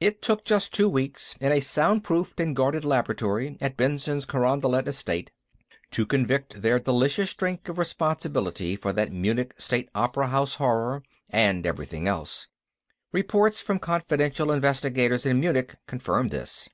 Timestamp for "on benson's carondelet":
3.60-4.88